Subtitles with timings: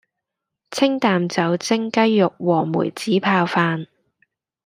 [0.71, 3.85] 清淡酒蒸雞肉和梅子泡飯